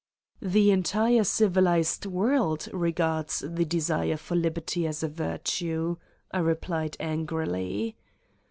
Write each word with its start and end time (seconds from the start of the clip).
"The 0.41 0.71
entire 0.71 1.23
civilized 1.23 2.07
world 2.07 2.67
regards 2.73 3.43
the 3.47 3.65
desire 3.65 4.17
for 4.17 4.35
liberty 4.35 4.87
as 4.87 5.03
a 5.03 5.07
virtue," 5.07 5.97
I 6.31 6.39
replied 6.39 6.97
angrily. 6.99 7.95